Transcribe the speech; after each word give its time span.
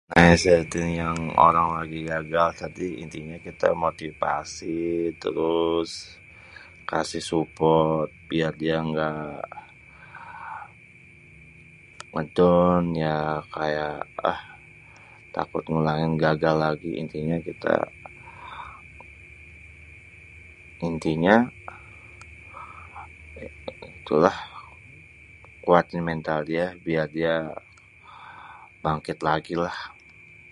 Nasehatin 0.09 1.31
orang 1.47 1.69
lagi 1.77 1.99
gagal 2.11 2.49
tadi 2.61 2.87
intinya 3.03 3.37
kita 3.47 3.67
motivasi. 3.85 4.79
Terus 5.23 5.89
kasih 6.89 7.23
support 7.31 8.09
biar 8.29 8.51
dia 8.61 8.77
nggak 8.89 9.39
ngè-down. 12.13 12.83
Ya 13.03 13.15
kayak 13.55 13.95
takut 15.35 15.63
ngulangin 15.69 16.13
gagal 16.23 16.55
lagi 16.65 16.91
intinya 17.01 17.37
kita, 17.47 17.73
intinya, 20.87 21.35
itulah 24.03 24.37
kuatin 25.65 26.03
mental 26.09 26.39
dia 26.49 26.65
biar 26.85 27.05
dia 27.17 27.35
bangkit 28.83 29.19
lagi 29.27 29.55
lah. 29.65 29.79